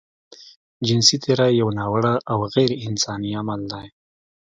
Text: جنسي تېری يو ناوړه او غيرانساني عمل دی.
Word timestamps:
جنسي 0.87 1.17
تېری 1.23 1.49
يو 1.61 1.67
ناوړه 1.79 2.13
او 2.31 2.39
غيرانساني 2.53 3.31
عمل 3.39 3.61
دی. 3.71 3.87